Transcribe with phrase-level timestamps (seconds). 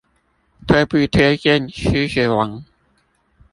[0.03, 0.05] 推不
[1.05, 2.65] 推薦獅子王